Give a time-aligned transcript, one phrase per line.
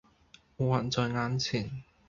[0.57, 1.69] 還在眼前。